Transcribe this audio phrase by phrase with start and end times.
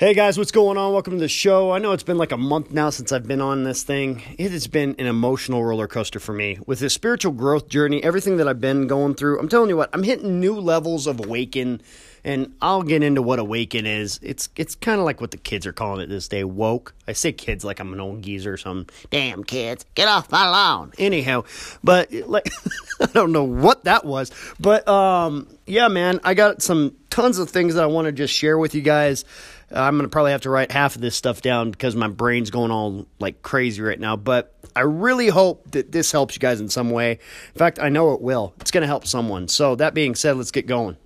[0.00, 0.92] Hey guys, what's going on?
[0.92, 1.72] Welcome to the show.
[1.72, 4.22] I know it's been like a month now since I've been on this thing.
[4.38, 6.56] It has been an emotional roller coaster for me.
[6.66, 9.90] With this spiritual growth journey, everything that I've been going through, I'm telling you what,
[9.92, 11.82] I'm hitting new levels of awaken,
[12.22, 14.20] and I'll get into what awaken is.
[14.22, 16.94] It's it's kind of like what the kids are calling it this day, woke.
[17.08, 18.94] I say kids like I'm an old geezer or something.
[19.10, 20.92] Damn kids, get off my lawn.
[20.96, 21.42] Anyhow,
[21.82, 22.48] but like
[23.00, 24.30] I don't know what that was,
[24.60, 28.32] but um yeah, man, I got some tons of things that I want to just
[28.32, 29.24] share with you guys.
[29.70, 32.08] Uh, I'm going to probably have to write half of this stuff down because my
[32.08, 34.16] brain's going all like crazy right now.
[34.16, 37.12] But I really hope that this helps you guys in some way.
[37.12, 38.54] In fact, I know it will.
[38.60, 39.48] It's going to help someone.
[39.48, 40.96] So, that being said, let's get going.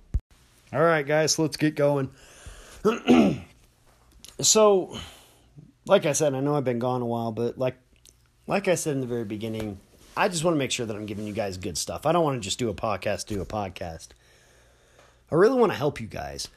[0.71, 2.09] All right, guys, let's get going.
[4.41, 4.97] so,
[5.85, 7.75] like I said, I know I've been gone a while, but like
[8.47, 9.79] like I said in the very beginning,
[10.17, 12.05] I just want to make sure that I'm giving you guys good stuff.
[12.05, 14.09] I don't want to just do a podcast, do a podcast.
[15.31, 16.47] I really want to help you guys.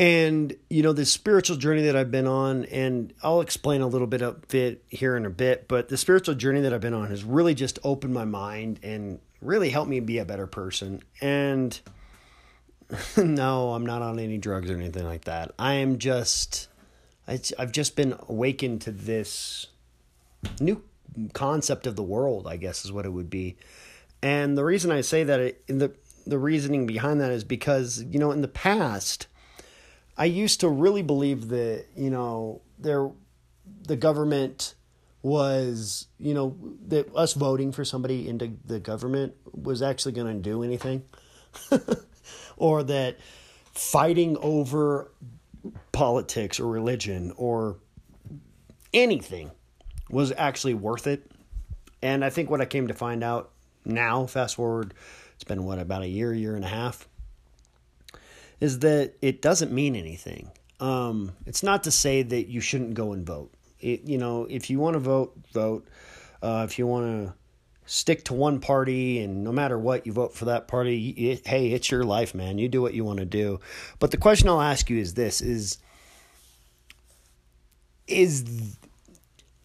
[0.00, 4.06] And, you know, this spiritual journey that I've been on, and I'll explain a little
[4.06, 7.10] bit of it here in a bit, but the spiritual journey that I've been on
[7.10, 11.02] has really just opened my mind and really helped me be a better person.
[11.20, 11.78] And
[13.18, 15.52] no, I'm not on any drugs or anything like that.
[15.58, 16.68] I am just,
[17.28, 19.66] I've just been awakened to this
[20.62, 20.82] new
[21.34, 23.58] concept of the world, I guess is what it would be.
[24.22, 25.92] And the reason I say that, the
[26.26, 29.26] the reasoning behind that is because you know in the past
[30.20, 33.10] I used to really believe that you know there
[33.86, 34.74] the government
[35.22, 40.42] was you know that us voting for somebody into the government was actually going to
[40.42, 41.02] do anything.
[42.58, 43.16] Or that
[43.72, 45.10] fighting over
[45.92, 47.78] politics or religion or
[48.92, 49.50] anything
[50.10, 51.30] was actually worth it.
[52.02, 53.50] And i think what i came to find out
[53.86, 54.92] now fast forward
[55.34, 57.08] it's been what about a year year and a half
[58.60, 60.50] is that it doesn't mean anything.
[60.78, 63.52] Um, it's not to say that you shouldn't go and vote.
[63.80, 65.86] It, you know, if you want to vote, vote.
[66.42, 67.34] Uh, if you want to
[67.86, 71.72] stick to one party and no matter what you vote for that party, it, hey,
[71.72, 72.58] it's your life, man.
[72.58, 73.60] You do what you want to do.
[73.98, 75.78] But the question I'll ask you is this: is
[78.06, 78.76] is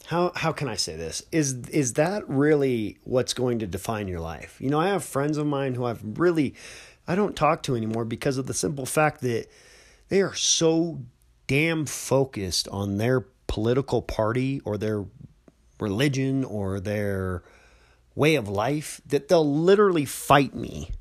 [0.07, 1.23] how how can I say this?
[1.31, 4.57] Is is that really what's going to define your life?
[4.59, 6.55] You know, I have friends of mine who I've really
[7.07, 9.47] I don't talk to anymore because of the simple fact that
[10.09, 11.01] they are so
[11.47, 15.05] damn focused on their political party or their
[15.79, 17.43] religion or their
[18.15, 20.91] way of life that they'll literally fight me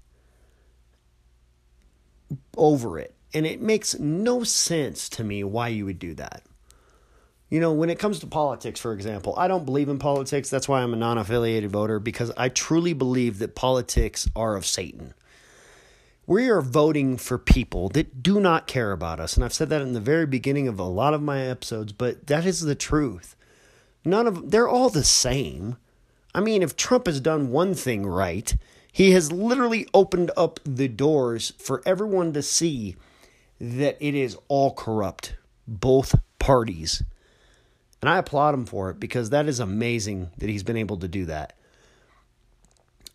[2.56, 3.14] over it.
[3.32, 6.42] And it makes no sense to me why you would do that.
[7.50, 10.50] You know, when it comes to politics, for example, I don't believe in politics.
[10.50, 14.66] That's why I'm a non affiliated voter because I truly believe that politics are of
[14.66, 15.14] Satan
[16.26, 19.34] we are voting for people that do not care about us.
[19.36, 22.26] And I've said that in the very beginning of a lot of my episodes, but
[22.26, 23.36] that is the truth.
[24.04, 25.76] None of they're all the same.
[26.34, 28.54] I mean, if Trump has done one thing right,
[28.90, 32.96] he has literally opened up the doors for everyone to see
[33.60, 35.36] that it is all corrupt,
[35.66, 37.02] both parties.
[38.00, 41.08] And I applaud him for it because that is amazing that he's been able to
[41.08, 41.54] do that.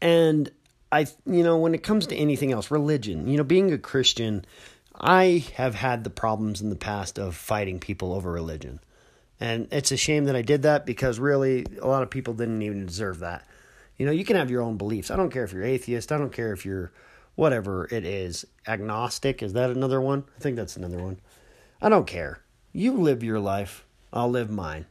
[0.02, 0.52] And
[0.92, 4.46] I, you know, when it comes to anything else, religion, you know, being a Christian,
[4.96, 8.80] I have had the problems in the past of fighting people over religion.
[9.40, 12.62] And it's a shame that I did that because really a lot of people didn't
[12.62, 13.46] even deserve that.
[13.98, 15.12] You know, you can have your own beliefs.
[15.12, 16.12] I don't care if you're atheist.
[16.12, 16.92] I don't care if you're
[17.36, 18.46] whatever it is.
[18.68, 20.26] Agnostic, is that another one?
[20.38, 21.20] I think that's another one.
[21.82, 22.42] I don't care.
[22.74, 24.86] You live your life, I'll live mine.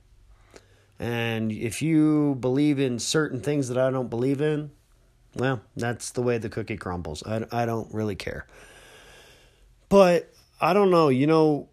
[0.98, 4.70] And if you believe in certain things that I don't believe in,
[5.38, 7.22] well, that's the way the cookie crumbles.
[7.26, 8.46] I, I don't really care.
[9.88, 11.68] But I don't know, you know,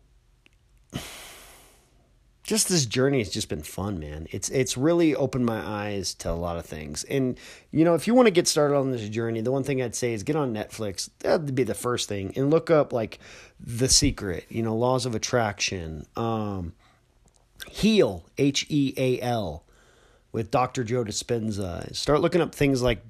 [2.43, 4.27] just this journey has just been fun, man.
[4.29, 7.03] It's it's really opened my eyes to a lot of things.
[7.05, 7.39] And
[7.71, 9.95] you know, if you want to get started on this journey, the one thing I'd
[9.95, 11.09] say is get on Netflix.
[11.19, 13.19] That'd be the first thing, and look up like
[13.59, 14.45] The Secret.
[14.49, 16.05] You know, Laws of Attraction.
[16.15, 16.73] Um,
[17.67, 19.63] Heal H E A L
[20.31, 20.83] with Dr.
[20.83, 21.95] Joe Dispenza.
[21.95, 23.03] Start looking up things like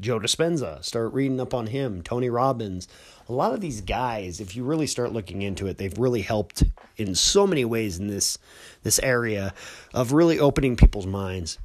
[0.00, 2.88] Joe Dispenza, start reading up on him, Tony Robbins.
[3.28, 6.64] A lot of these guys, if you really start looking into it, they've really helped
[6.96, 8.38] in so many ways in this
[8.82, 9.54] this area
[9.92, 11.58] of really opening people's minds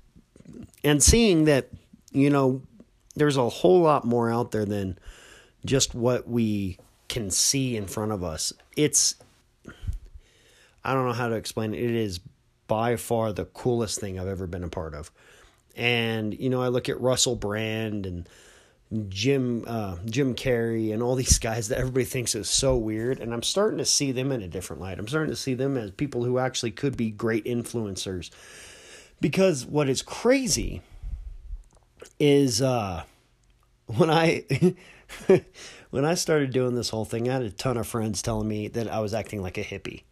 [0.83, 1.69] and seeing that,
[2.11, 2.61] you know,
[3.15, 4.99] there's a whole lot more out there than
[5.65, 6.77] just what we
[7.07, 8.53] can see in front of us.
[8.75, 9.15] It's
[10.83, 11.81] I don't know how to explain it.
[11.81, 12.19] It is
[12.67, 15.11] by far the coolest thing I've ever been a part of.
[15.75, 18.29] And, you know, I look at Russell Brand and
[19.09, 23.33] Jim uh, Jim Carrey and all these guys that everybody thinks is so weird, and
[23.33, 24.99] I'm starting to see them in a different light.
[24.99, 28.29] I'm starting to see them as people who actually could be great influencers.
[29.21, 30.81] Because what is crazy
[32.19, 33.03] is uh,
[33.87, 34.45] when I
[35.89, 38.67] when I started doing this whole thing, I had a ton of friends telling me
[38.69, 40.03] that I was acting like a hippie.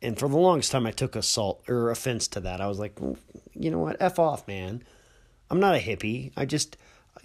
[0.00, 2.60] And for the longest time, I took assault or offense to that.
[2.60, 2.96] I was like,
[3.54, 3.96] you know what?
[3.98, 4.84] F off, man.
[5.50, 6.32] I'm not a hippie.
[6.36, 6.76] I just,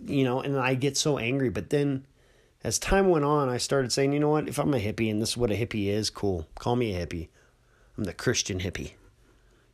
[0.05, 1.49] you know, and I get so angry.
[1.49, 2.05] But then
[2.63, 4.47] as time went on, I started saying, you know what?
[4.47, 6.47] If I'm a hippie and this is what a hippie is, cool.
[6.55, 7.27] Call me a hippie.
[7.97, 8.93] I'm the Christian hippie.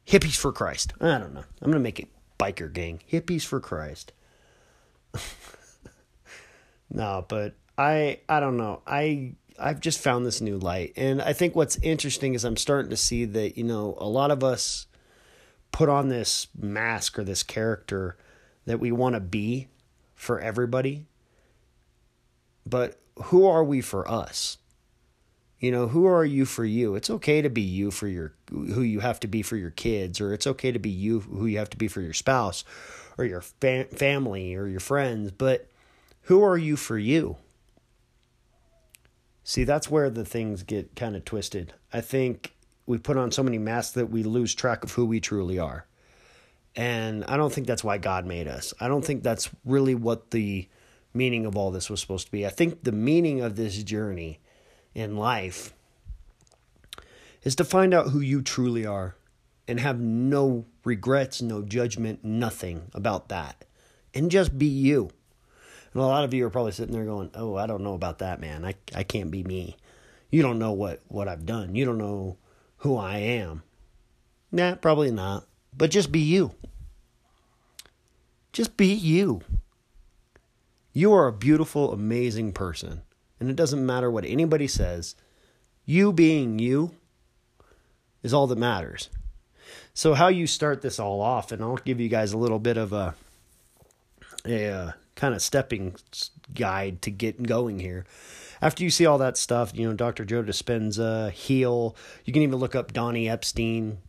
[0.07, 0.93] Hippies for Christ.
[0.99, 1.43] I don't know.
[1.61, 2.09] I'm going to make it
[2.39, 3.01] biker gang.
[3.11, 4.11] Hippies for Christ.
[6.89, 8.81] no, but I I don't know.
[8.85, 10.93] I I've just found this new light.
[10.95, 14.31] And I think what's interesting is I'm starting to see that, you know, a lot
[14.31, 14.87] of us
[15.71, 18.17] put on this mask or this character
[18.69, 19.67] that we want to be
[20.13, 21.07] for everybody.
[22.67, 24.59] But who are we for us?
[25.59, 26.93] You know, who are you for you?
[26.93, 30.21] It's okay to be you for your who you have to be for your kids
[30.21, 32.63] or it's okay to be you who you have to be for your spouse
[33.17, 35.67] or your fam- family or your friends, but
[36.23, 37.37] who are you for you?
[39.43, 41.73] See, that's where the things get kind of twisted.
[41.91, 42.53] I think
[42.85, 45.87] we put on so many masks that we lose track of who we truly are.
[46.75, 48.73] And I don't think that's why God made us.
[48.79, 50.67] I don't think that's really what the
[51.13, 52.45] meaning of all this was supposed to be.
[52.45, 54.39] I think the meaning of this journey
[54.93, 55.73] in life
[57.43, 59.15] is to find out who you truly are
[59.67, 63.65] and have no regrets, no judgment, nothing about that.
[64.13, 65.09] And just be you.
[65.93, 68.19] And a lot of you are probably sitting there going, "Oh, I don't know about
[68.19, 68.65] that, man.
[68.65, 69.77] I I can't be me.
[70.29, 71.75] You don't know what what I've done.
[71.75, 72.37] You don't know
[72.77, 73.63] who I am."
[74.51, 75.45] Nah, probably not.
[75.79, 76.51] But just be you.
[78.51, 79.39] Just be you.
[80.91, 83.03] You are a beautiful, amazing person.
[83.39, 85.15] And it doesn't matter what anybody says.
[85.85, 86.91] You being you
[88.21, 89.09] is all that matters.
[89.93, 92.75] So how you start this all off, and I'll give you guys a little bit
[92.75, 93.15] of a
[94.45, 95.95] a uh, kind of stepping
[96.53, 98.05] guide to get going here.
[98.61, 100.25] After you see all that stuff, you know, Dr.
[100.25, 103.99] Joe Dispenza, Heal, you can even look up Donnie Epstein.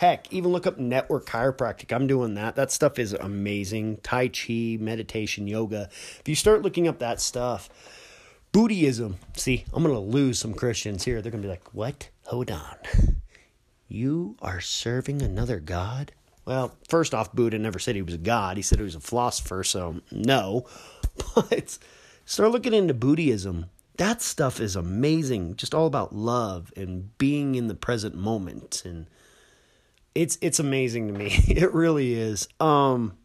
[0.00, 1.94] Heck, even look up network chiropractic.
[1.94, 2.56] I'm doing that.
[2.56, 3.98] That stuff is amazing.
[3.98, 5.90] Tai Chi, meditation, yoga.
[6.18, 7.68] If you start looking up that stuff,
[8.50, 9.18] Buddhism.
[9.36, 11.20] See, I'm going to lose some Christians here.
[11.20, 12.08] They're going to be like, what?
[12.24, 12.76] Hold on.
[13.88, 16.12] You are serving another God?
[16.46, 18.56] Well, first off, Buddha never said he was a god.
[18.56, 20.64] He said he was a philosopher, so no.
[21.34, 21.76] But
[22.24, 23.66] start looking into Buddhism.
[23.98, 25.56] That stuff is amazing.
[25.56, 29.06] Just all about love and being in the present moment and
[30.14, 31.36] it's it's amazing to me.
[31.48, 32.48] It really is.
[32.58, 33.16] Um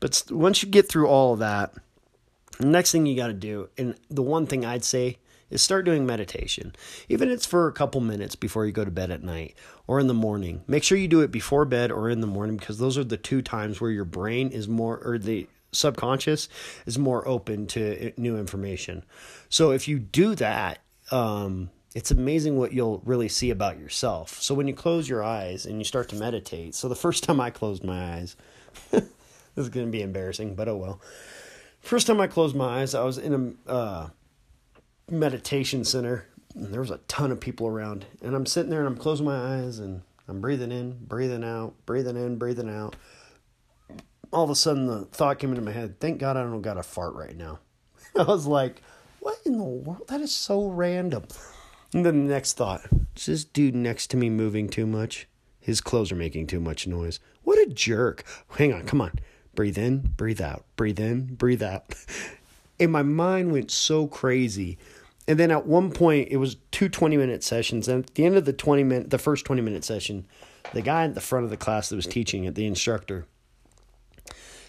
[0.00, 1.74] but once you get through all of that,
[2.58, 5.18] the next thing you got to do and the one thing I'd say
[5.50, 6.74] is start doing meditation.
[7.08, 9.54] Even if it's for a couple minutes before you go to bed at night
[9.86, 10.62] or in the morning.
[10.66, 13.16] Make sure you do it before bed or in the morning because those are the
[13.16, 16.48] two times where your brain is more or the subconscious
[16.86, 19.04] is more open to new information.
[19.48, 20.78] So if you do that,
[21.10, 24.42] um, it's amazing what you'll really see about yourself.
[24.42, 27.40] So when you close your eyes and you start to meditate, so the first time
[27.40, 28.36] I closed my eyes,
[28.90, 29.04] this
[29.56, 31.00] is going to be embarrassing, but oh well.
[31.80, 34.08] First time I closed my eyes, I was in a uh,
[35.08, 36.26] meditation center.
[36.56, 39.26] And there was a ton of people around, and I'm sitting there and I'm closing
[39.26, 42.94] my eyes and I'm breathing in, breathing out, breathing in, breathing out.
[44.32, 45.98] All of a sudden, the thought came into my head.
[45.98, 47.58] Thank God I don't got a fart right now.
[48.16, 48.82] I was like,
[49.20, 50.06] "What in the world?
[50.08, 51.24] That is so random."
[51.94, 52.82] And then the next thought:
[53.16, 55.26] Is this dude next to me moving too much?
[55.58, 57.20] His clothes are making too much noise.
[57.44, 58.24] What a jerk!
[58.58, 59.12] Hang on, come on.
[59.54, 60.66] Breathe in, breathe out.
[60.76, 61.94] Breathe in, breathe out.
[62.80, 64.78] And my mind went so crazy
[65.26, 68.36] and then at one point it was two 20 minute sessions and at the end
[68.36, 70.26] of the 20 minute the first 20 minute session
[70.72, 73.26] the guy at the front of the class that was teaching it the instructor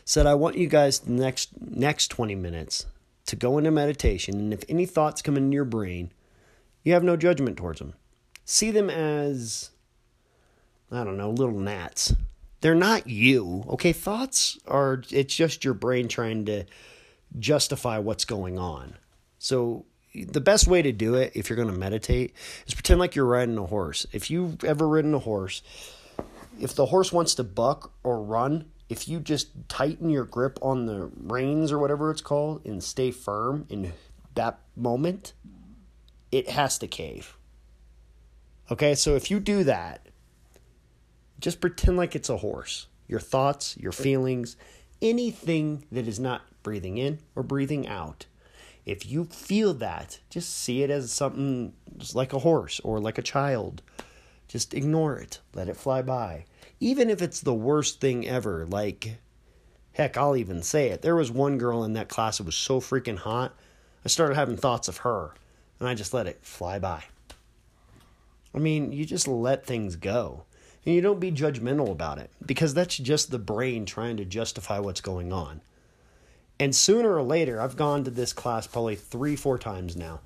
[0.03, 2.85] said i want you guys the next next 20 minutes
[3.25, 6.11] to go into meditation and if any thoughts come into your brain
[6.85, 7.93] you have no judgment towards them.
[8.45, 9.71] See them as
[10.91, 12.13] i don't know little gnats.
[12.61, 13.91] They're not you okay?
[13.91, 16.63] Thoughts are it's just your brain trying to
[17.37, 18.95] justify what's going on.
[19.39, 22.33] So the best way to do it if you're going to meditate
[22.65, 24.05] is pretend like you're riding a horse.
[24.13, 25.61] If you've ever ridden a horse,
[26.59, 30.85] if the horse wants to buck or run, if you just tighten your grip on
[30.85, 33.91] the reins or whatever it's called and stay firm in
[34.35, 35.33] that moment,
[36.35, 37.37] it has to cave.
[38.69, 40.05] Okay, so if you do that,
[41.39, 42.87] just pretend like it's a horse.
[43.07, 44.57] Your thoughts, your feelings,
[45.01, 48.25] anything that is not breathing in or breathing out.
[48.85, 53.17] If you feel that, just see it as something just like a horse or like
[53.17, 53.81] a child.
[54.49, 56.43] Just ignore it, let it fly by.
[56.81, 59.19] Even if it's the worst thing ever, like,
[59.93, 61.01] heck, I'll even say it.
[61.01, 63.55] There was one girl in that class that was so freaking hot,
[64.03, 65.33] I started having thoughts of her,
[65.79, 67.03] and I just let it fly by.
[68.53, 70.45] I mean, you just let things go.
[70.85, 74.79] And you don't be judgmental about it because that's just the brain trying to justify
[74.79, 75.61] what's going on.
[76.59, 80.21] And sooner or later, I've gone to this class probably three, four times now.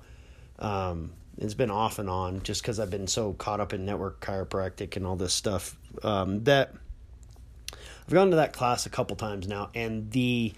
[0.58, 4.20] Um, it's been off and on just because I've been so caught up in network
[4.20, 6.74] chiropractic and all this stuff um, that
[8.06, 9.70] I've gone to that class a couple times now.
[9.74, 10.52] And the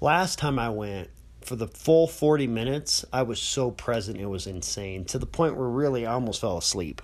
[0.00, 1.08] last time I went,
[1.46, 5.56] for the full 40 minutes, I was so present, it was insane to the point
[5.56, 7.02] where really I almost fell asleep.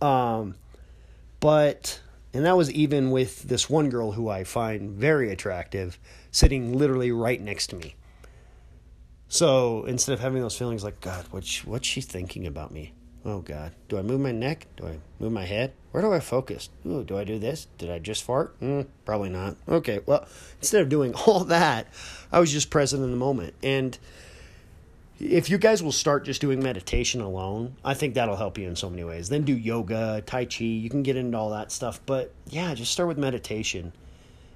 [0.00, 0.56] Um,
[1.40, 2.00] but,
[2.32, 5.98] and that was even with this one girl who I find very attractive
[6.30, 7.94] sitting literally right next to me.
[9.28, 12.92] So instead of having those feelings like, God, what's what's she thinking about me?
[13.24, 14.66] Oh God, do I move my neck?
[14.76, 15.72] Do I move my head?
[15.92, 16.70] Where do I focus?
[16.84, 17.68] Ooh, do I do this?
[17.78, 18.58] Did I just fart?
[18.60, 19.56] Mm, probably not.
[19.68, 20.26] Okay, well,
[20.60, 21.86] instead of doing all that,
[22.32, 23.54] I was just present in the moment.
[23.62, 23.96] And
[25.20, 28.74] if you guys will start just doing meditation alone, I think that'll help you in
[28.74, 29.28] so many ways.
[29.28, 32.00] Then do yoga, tai chi, you can get into all that stuff.
[32.04, 33.92] But yeah, just start with meditation.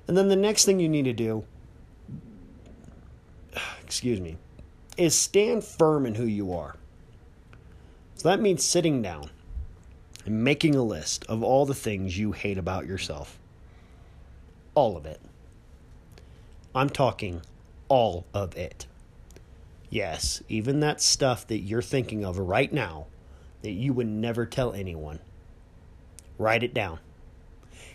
[0.09, 1.45] And then the next thing you need to do,
[3.85, 4.39] excuse me,
[4.97, 6.75] is stand firm in who you are.
[8.27, 9.31] So that means sitting down
[10.25, 13.39] and making a list of all the things you hate about yourself.
[14.75, 15.21] All of it.
[16.75, 17.43] I'm talking
[17.87, 18.89] all of it.
[19.91, 23.07] Yes, even that stuff that you're thinking of right now
[23.63, 25.21] that you would never tell anyone.
[26.37, 26.99] Write it down.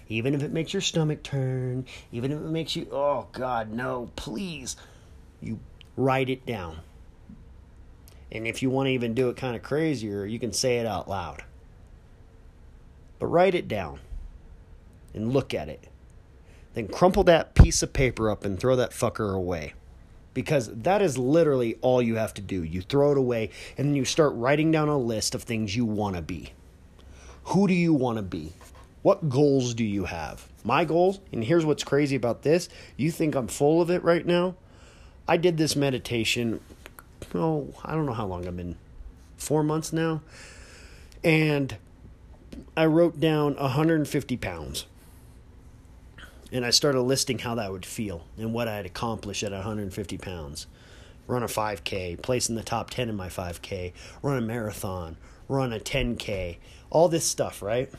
[0.07, 4.09] Even if it makes your stomach turn, even if it makes you, oh God, no,
[4.15, 4.77] please,
[5.41, 5.59] you
[5.97, 6.77] write it down.
[8.31, 10.85] And if you want to even do it kind of crazier, you can say it
[10.85, 11.43] out loud.
[13.19, 13.99] But write it down
[15.13, 15.87] and look at it.
[16.73, 19.73] Then crumple that piece of paper up and throw that fucker away.
[20.33, 22.63] Because that is literally all you have to do.
[22.63, 25.83] You throw it away and then you start writing down a list of things you
[25.83, 26.53] want to be.
[27.45, 28.53] Who do you want to be?
[29.01, 30.47] What goals do you have?
[30.63, 34.25] My goals, and here's what's crazy about this you think I'm full of it right
[34.25, 34.55] now?
[35.27, 36.61] I did this meditation
[37.35, 38.75] oh, I don't know how long I've been,
[39.37, 40.21] four months now.
[41.23, 41.75] And
[42.75, 44.85] I wrote down 150 pounds.
[46.51, 50.67] And I started listing how that would feel and what I'd accomplish at 150 pounds.
[51.27, 55.15] Run a 5K, place in the top 10 in my 5K, run a marathon,
[55.47, 56.57] run a 10K,
[56.89, 57.89] all this stuff, right?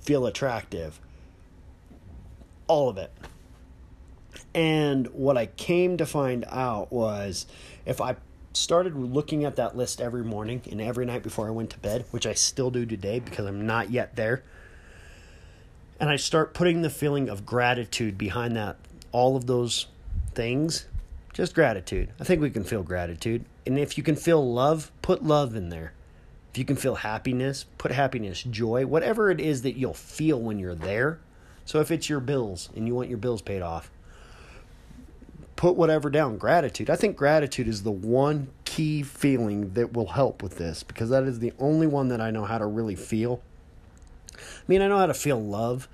[0.00, 1.00] Feel attractive.
[2.68, 3.10] All of it.
[4.56, 7.46] And what I came to find out was
[7.84, 8.16] if I
[8.54, 12.06] started looking at that list every morning and every night before I went to bed,
[12.10, 14.42] which I still do today because I'm not yet there,
[16.00, 18.76] and I start putting the feeling of gratitude behind that,
[19.12, 19.88] all of those
[20.34, 20.86] things,
[21.34, 22.08] just gratitude.
[22.18, 23.44] I think we can feel gratitude.
[23.66, 25.92] And if you can feel love, put love in there.
[26.50, 30.58] If you can feel happiness, put happiness, joy, whatever it is that you'll feel when
[30.58, 31.18] you're there.
[31.66, 33.90] So if it's your bills and you want your bills paid off,
[35.56, 36.36] put whatever down.
[36.36, 36.90] Gratitude.
[36.90, 41.24] I think gratitude is the one key feeling that will help with this because that
[41.24, 43.42] is the only one that I know how to really feel.
[44.34, 45.88] I mean, I know how to feel love,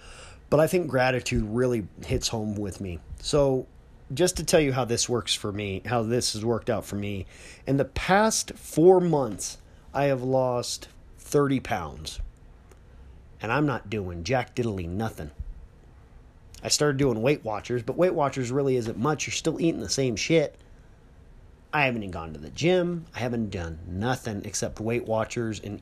[0.51, 2.99] but I think gratitude really hits home with me.
[3.21, 3.67] So,
[4.13, 6.97] just to tell you how this works for me, how this has worked out for
[6.97, 7.25] me,
[7.67, 9.57] in the past four months,
[9.95, 10.89] I have lost
[11.19, 12.21] 30 pounds.
[13.41, 15.31] And I'm not doing jack diddly nothing.
[16.63, 19.27] I started doing Weight Watchers, but Weight Watchers really isn't much.
[19.27, 20.57] You're still eating the same shit.
[21.73, 23.07] I haven't even gone to the gym.
[23.15, 25.81] I haven't done nothing except Weight Watchers and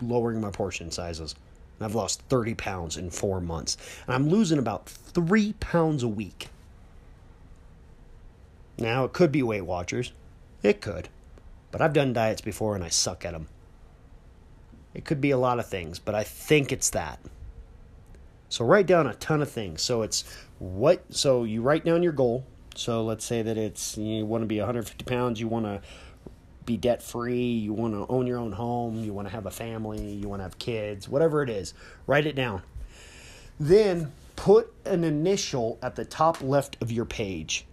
[0.00, 1.34] lowering my portion sizes.
[1.78, 3.76] And I've lost 30 pounds in four months.
[4.06, 6.48] And I'm losing about three pounds a week.
[8.78, 10.12] Now, it could be Weight Watchers.
[10.62, 11.08] It could.
[11.70, 13.48] But I've done diets before and I suck at them.
[14.94, 17.18] It could be a lot of things, but I think it's that.
[18.52, 19.80] So write down a ton of things.
[19.80, 20.24] So it's
[20.58, 22.44] what so you write down your goal.
[22.74, 25.80] So let's say that it's you want to be 150 pounds, you want to
[26.66, 29.50] be debt free, you want to own your own home, you want to have a
[29.50, 31.72] family, you want to have kids, whatever it is.
[32.06, 32.60] Write it down.
[33.58, 37.64] Then put an initial at the top left of your page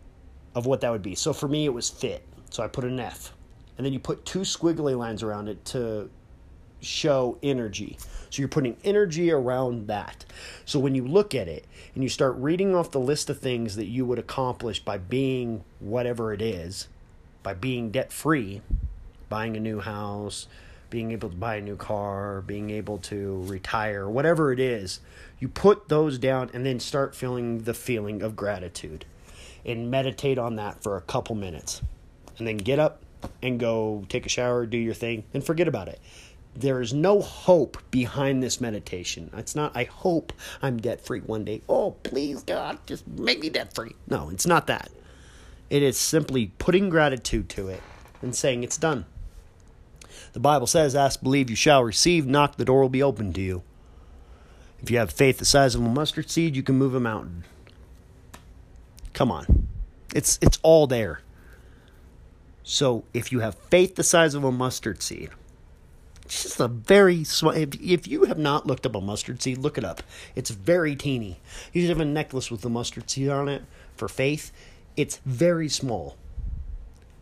[0.56, 1.14] of what that would be.
[1.14, 2.26] So for me it was fit.
[2.52, 3.34] So I put an F.
[3.78, 6.10] And then you put two squiggly lines around it to
[6.82, 7.98] show energy.
[8.30, 10.26] So you're putting energy around that.
[10.66, 13.76] So when you look at it and you start reading off the list of things
[13.76, 16.88] that you would accomplish by being whatever it is,
[17.44, 18.62] by being debt free,
[19.30, 20.48] buying a new house,
[20.90, 25.00] being able to buy a new car, being able to retire, whatever it is,
[25.40, 29.06] you put those down and then start feeling the feeling of gratitude
[29.66, 31.82] and meditate on that for a couple minutes.
[32.38, 33.04] And then get up
[33.42, 36.00] and go take a shower, do your thing, and forget about it.
[36.56, 39.30] There is no hope behind this meditation.
[39.38, 41.62] It's not, I hope I'm debt free one day.
[41.70, 43.96] Oh, please, God, just make me debt free.
[44.08, 44.90] No, it's not that.
[45.70, 47.82] It is simply putting gratitude to it
[48.22, 49.06] and saying it's done.
[50.34, 53.42] The Bible says, Ask, believe, you shall receive, knock, the door will be open to
[53.42, 53.64] you.
[54.82, 57.44] If you have faith the size of a mustard seed, you can move a mountain.
[59.14, 59.68] Come on.
[60.16, 61.22] It's it's all there.
[62.64, 65.30] So if you have faith the size of a mustard seed,
[66.30, 67.54] it's just a very small.
[67.54, 70.04] If, if you have not looked up a mustard seed, look it up.
[70.36, 71.40] It's very teeny.
[71.74, 73.64] You should have a necklace with the mustard seed on it
[73.96, 74.52] for faith.
[74.96, 76.18] It's very small.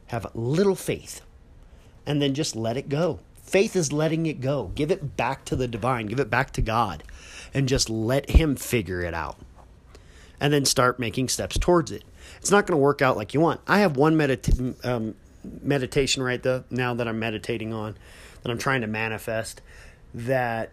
[0.07, 1.21] Have little faith,
[2.05, 3.21] and then just let it go.
[3.41, 4.73] Faith is letting it go.
[4.75, 6.07] Give it back to the divine.
[6.07, 7.01] Give it back to God,
[7.53, 9.37] and just let Him figure it out.
[10.37, 12.03] And then start making steps towards it.
[12.41, 13.61] It's not going to work out like you want.
[13.67, 15.15] I have one medita- um,
[15.61, 17.95] meditation right now that I'm meditating on
[18.47, 19.61] that I'm trying to manifest
[20.13, 20.71] that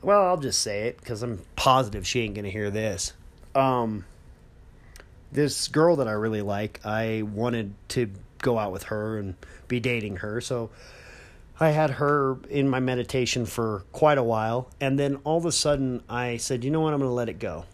[0.00, 3.12] well I'll just say it because I'm positive she ain't gonna hear this.
[3.54, 4.04] Um
[5.32, 9.34] this girl that I really like I wanted to go out with her and
[9.66, 10.70] be dating her so
[11.60, 15.52] I had her in my meditation for quite a while and then all of a
[15.52, 16.94] sudden I said you know what?
[16.94, 17.64] I'm gonna let it go.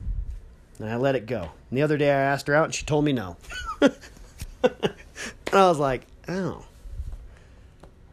[0.78, 1.50] And I let it go.
[1.70, 3.37] And the other day I asked her out and she told me no.
[5.54, 6.64] And I was like, oh,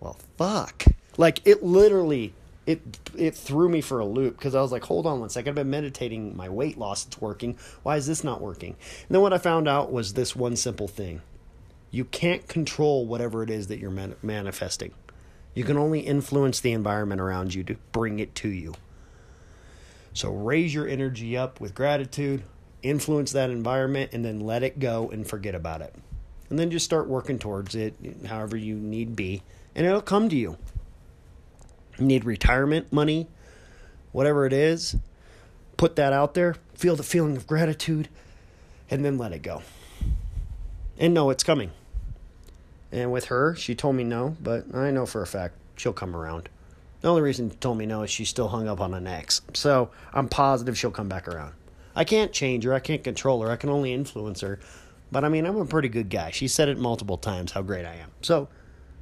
[0.02, 0.84] well, fuck.
[1.18, 2.34] Like it literally,
[2.66, 2.82] it
[3.16, 5.50] it threw me for a loop because I was like, hold on one second.
[5.50, 6.36] I've been meditating.
[6.36, 7.58] My weight loss, it's working.
[7.84, 8.76] Why is this not working?
[9.08, 11.22] And then what I found out was this one simple thing:
[11.92, 14.94] you can't control whatever it is that you're man- manifesting.
[15.54, 18.74] You can only influence the environment around you to bring it to you.
[20.14, 22.44] So raise your energy up with gratitude,
[22.82, 25.94] influence that environment, and then let it go and forget about it
[26.50, 27.96] and then just start working towards it
[28.28, 29.42] however you need be
[29.76, 30.58] and it'll come to you.
[32.00, 33.28] Need retirement money
[34.12, 34.96] whatever it is
[35.78, 38.10] put that out there feel the feeling of gratitude
[38.90, 39.62] and then let it go.
[40.98, 41.72] And know it's coming.
[42.92, 46.16] And with her she told me no but i know for a fact she'll come
[46.16, 46.50] around.
[47.02, 49.42] The only reason she told me no is she's still hung up on an ex.
[49.54, 51.54] So i'm positive she'll come back around.
[51.96, 54.60] I can't change her i can't control her i can only influence her.
[55.12, 56.32] But I mean, I'm a pretty good guy.
[56.32, 58.12] She said it multiple times how great I am.
[58.22, 58.48] So,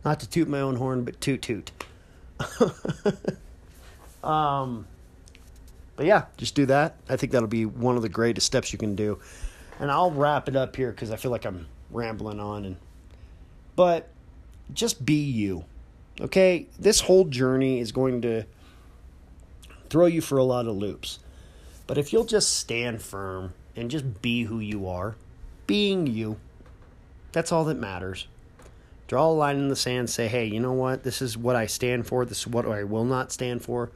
[0.05, 1.71] not to toot my own horn, but toot toot.
[4.23, 4.87] um,
[5.95, 6.95] but yeah, just do that.
[7.09, 9.19] I think that'll be one of the greatest steps you can do.
[9.79, 12.65] And I'll wrap it up here because I feel like I'm rambling on.
[12.65, 12.77] And
[13.75, 14.09] but
[14.73, 15.65] just be you.
[16.21, 18.43] Okay, this whole journey is going to
[19.89, 21.19] throw you for a lot of loops.
[21.87, 25.15] But if you'll just stand firm and just be who you are,
[25.65, 26.37] being you.
[27.31, 28.27] That's all that matters.
[29.09, 31.01] Draw a line in the sand, say, hey, you know what?
[31.01, 32.25] This is what I stand for.
[32.25, 33.89] This is what I will not stand for.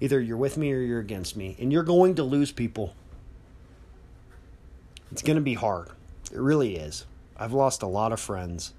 [0.00, 1.56] Either you're with me or you're against me.
[1.58, 2.94] And you're going to lose people.
[5.10, 5.88] It's going to be hard.
[6.30, 7.04] It really is.
[7.36, 8.72] I've lost a lot of friends.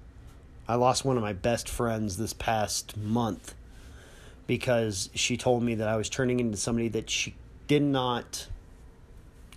[0.66, 3.54] I lost one of my best friends this past month
[4.46, 7.34] because she told me that I was turning into somebody that she
[7.66, 8.48] did not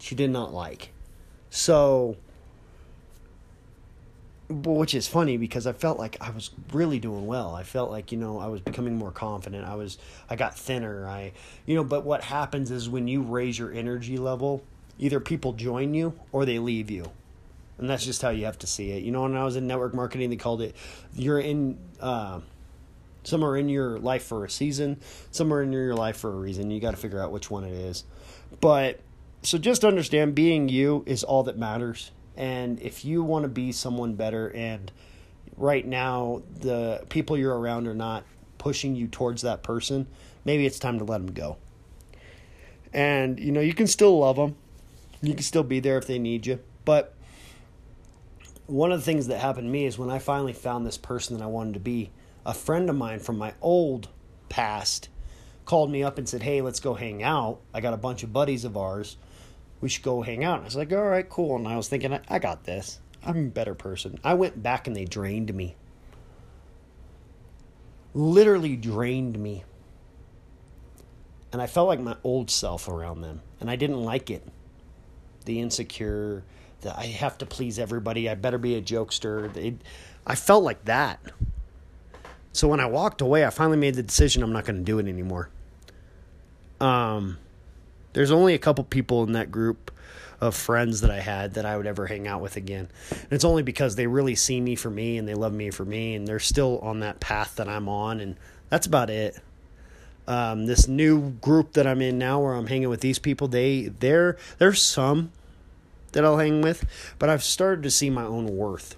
[0.02, 0.90] she did not like.
[1.50, 2.18] So
[4.50, 7.54] which is funny because I felt like I was really doing well.
[7.54, 9.66] I felt like, you know, I was becoming more confident.
[9.66, 9.98] I was
[10.30, 11.08] I got thinner.
[11.08, 11.34] I
[11.66, 14.64] you know, but what happens is when you raise your energy level,
[14.98, 17.06] either people join you or they leave you.
[17.78, 19.04] And that's just how you have to see it.
[19.04, 20.76] You know, when I was in network marketing, they called it
[21.14, 22.40] you're in uh,
[23.24, 26.36] some are in your life for a season, some are in your life for a
[26.36, 26.72] reason.
[26.72, 28.04] You got to figure out which one it is.
[28.60, 29.00] But
[29.44, 33.74] so just understand being you is all that matters and if you want to be
[33.74, 34.92] someone better, and
[35.58, 38.24] right now the people you're around are not
[38.58, 40.08] pushing you towards that person,
[40.46, 41.58] maybe it's time to let them go.
[42.94, 44.56] And you know, you can still love them.
[45.22, 46.60] You can still be there if they need you.
[46.86, 47.14] But
[48.68, 51.38] one of the things that happened to me is when I finally found this person
[51.38, 52.10] that I wanted to be,
[52.46, 54.08] a friend of mine from my old
[54.48, 55.10] past
[55.66, 57.60] called me up and said, Hey, let's go hang out.
[57.74, 59.18] I got a bunch of buddies of ours
[59.82, 60.56] we should go hang out.
[60.56, 61.56] And I was like, all right, cool.
[61.56, 63.00] And I was thinking, I, I got this.
[63.24, 64.20] I'm a better person.
[64.24, 65.76] I went back and they drained me.
[68.14, 69.64] Literally drained me.
[71.52, 73.42] And I felt like my old self around them.
[73.60, 74.44] And I didn't like it.
[75.46, 76.44] The insecure,
[76.82, 79.78] the I have to please everybody, I better be a jokester.
[80.26, 81.20] I felt like that.
[82.52, 85.00] So when I walked away, I finally made the decision I'm not going to do
[85.00, 85.50] it anymore.
[86.80, 87.38] Um,
[88.14, 89.92] there's only a couple people in that group
[90.42, 92.88] of friends that I had that I would ever hang out with again.
[93.12, 95.84] And it's only because they really see me for me and they love me for
[95.84, 98.38] me and they're still on that path that I'm on and
[98.70, 99.38] that's about it.
[100.28, 103.88] Um, this new group that I'm in now where I'm hanging with these people, they
[103.88, 105.32] they're there's some
[106.12, 106.86] that I'll hang with,
[107.18, 108.96] but I've started to see my own worth.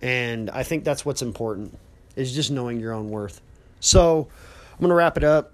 [0.00, 1.78] And I think that's what's important
[2.16, 3.40] is just knowing your own worth.
[3.80, 4.28] So,
[4.78, 5.52] I'm to wrap it up.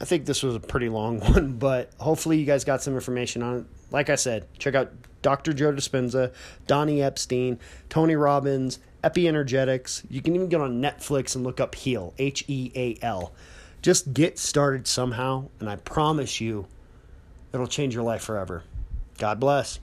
[0.00, 3.42] I think this was a pretty long one, but hopefully you guys got some information
[3.42, 3.64] on it.
[3.90, 5.52] Like I said, check out Dr.
[5.52, 6.32] Joe Dispenza,
[6.66, 7.58] Donnie Epstein,
[7.88, 10.02] Tony Robbins, Epi Energetics.
[10.08, 13.32] You can even get on Netflix and look up Heal, H E A L.
[13.82, 16.66] Just get started somehow, and I promise you
[17.52, 18.62] it'll change your life forever.
[19.18, 19.80] God bless.